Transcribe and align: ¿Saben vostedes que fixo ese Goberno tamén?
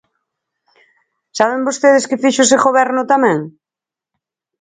¿Saben 1.37 1.65
vostedes 1.67 2.07
que 2.09 2.21
fixo 2.23 2.41
ese 2.45 2.61
Goberno 2.65 3.01
tamén? 3.13 3.39